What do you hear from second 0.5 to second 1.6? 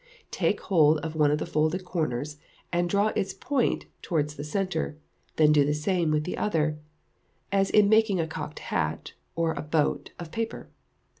hold of one of the